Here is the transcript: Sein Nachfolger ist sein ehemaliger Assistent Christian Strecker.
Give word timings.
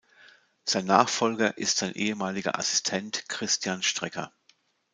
Sein 0.67 0.87
Nachfolger 0.87 1.59
ist 1.59 1.77
sein 1.77 1.93
ehemaliger 1.93 2.57
Assistent 2.57 3.29
Christian 3.29 3.83
Strecker. 3.83 4.33